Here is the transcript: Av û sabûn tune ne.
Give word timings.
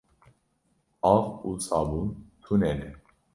Av 1.13 1.25
û 1.47 1.49
sabûn 1.67 2.07
tune 2.43 2.71
ne. 2.79 2.89